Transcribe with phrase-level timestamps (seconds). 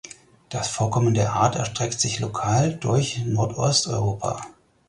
[0.49, 4.41] Das Vorkommen der Art erstreckt sich lokal durch Nordosteuropa.